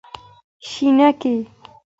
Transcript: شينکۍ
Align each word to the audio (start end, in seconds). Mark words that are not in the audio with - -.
شينکۍ 0.69 1.35